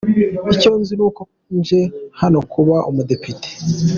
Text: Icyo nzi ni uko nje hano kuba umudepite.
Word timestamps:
Icyo 0.53 0.71
nzi 0.79 0.93
ni 0.95 1.03
uko 1.07 1.21
nje 1.57 1.81
hano 2.21 2.39
kuba 2.51 2.75
umudepite. 2.89 3.49